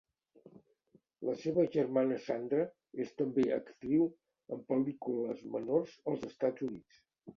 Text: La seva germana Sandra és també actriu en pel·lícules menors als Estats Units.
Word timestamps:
La 1.27 1.35
seva 1.41 1.65
germana 1.75 2.17
Sandra 2.23 2.65
és 3.05 3.13
també 3.19 3.45
actriu 3.59 4.07
en 4.57 4.65
pel·lícules 4.73 5.45
menors 5.57 5.95
als 6.15 6.27
Estats 6.33 6.67
Units. 6.71 6.99